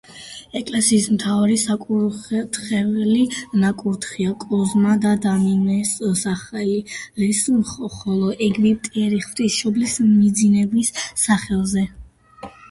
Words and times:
ეკლესიის 0.59 1.03
მთავარი 1.15 1.57
საკურთხეველი 1.63 3.25
ნაკურთხია 3.65 4.31
კოზმა 4.45 4.95
და 5.05 5.11
დამიანეს 5.27 5.91
სახელზე, 6.23 7.61
ხოლო 7.99 8.33
ეგვტერი 8.49 9.21
ღვთისმშობლის 9.29 9.99
მიძინების 10.17 10.93
სახელზე. 11.29 11.89